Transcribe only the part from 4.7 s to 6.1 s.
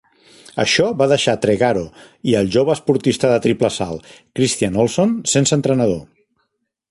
Olsson, sense entrenador.